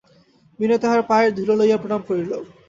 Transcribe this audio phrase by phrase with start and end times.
[0.59, 2.31] বিনয় তাঁহার পায়ের ধুলা লইয়া প্রণাম করিল।